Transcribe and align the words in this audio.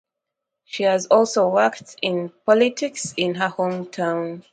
She 0.63 0.81
has 0.81 1.05
also 1.05 1.47
worked 1.49 1.95
in 2.01 2.33
politics 2.47 3.13
in 3.17 3.35
her 3.35 3.49
hometown. 3.49 4.43